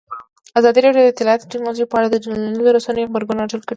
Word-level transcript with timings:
ازادي 0.59 0.79
راډیو 0.83 1.03
د 1.05 1.11
اطلاعاتی 1.11 1.45
تکنالوژي 1.51 1.85
په 1.89 1.95
اړه 1.99 2.07
د 2.09 2.15
ټولنیزو 2.23 2.73
رسنیو 2.77 3.09
غبرګونونه 3.09 3.41
راټول 3.43 3.61
کړي. 3.63 3.69